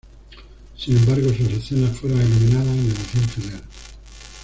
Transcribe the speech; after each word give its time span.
Sin 0.75 0.97
embargo, 0.97 1.27
sus 1.29 1.47
escenas 1.51 1.95
fueron 1.95 2.19
eliminadas 2.21 2.69
en 2.75 2.87
la 2.87 2.93
edición 2.95 3.23
final. 3.29 3.61